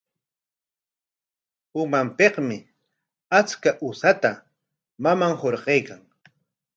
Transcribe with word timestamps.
Umanpikmi 1.81 2.57
achka 3.39 3.71
usata 3.89 4.31
maman 5.03 5.33
hurquykan. 5.41 6.01